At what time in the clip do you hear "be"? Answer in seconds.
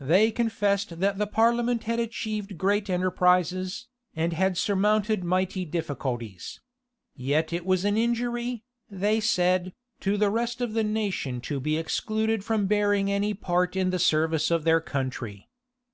11.60-11.76